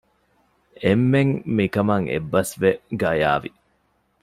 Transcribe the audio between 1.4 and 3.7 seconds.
މިކަމަށް އެއްބަސް ވެ ގަޔާވި